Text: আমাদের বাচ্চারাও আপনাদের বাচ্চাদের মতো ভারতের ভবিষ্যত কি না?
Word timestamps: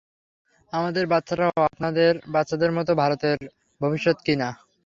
আমাদের 0.73 1.05
বাচ্চারাও 1.07 1.55
আপনাদের 1.67 2.11
বাচ্চাদের 2.27 2.71
মতো 2.77 2.91
ভারতের 3.01 3.37
ভবিষ্যত 3.81 4.17
কি 4.25 4.33
না? 4.35 4.49